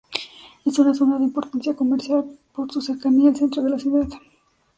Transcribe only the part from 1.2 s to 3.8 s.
importancia comercial por su cercanía al centro de la